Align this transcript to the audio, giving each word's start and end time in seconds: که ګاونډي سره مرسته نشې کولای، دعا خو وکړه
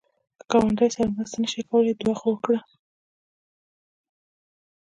که 0.37 0.43
ګاونډي 0.51 0.87
سره 0.95 1.07
مرسته 1.15 1.37
نشې 1.41 1.61
کولای، 1.69 1.93
دعا 1.99 2.13
خو 2.19 2.27
وکړه 2.31 2.59